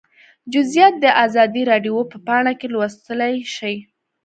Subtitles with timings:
[0.53, 3.75] جزییات د ازادي راډیو په پاڼه کې لوستلی شئ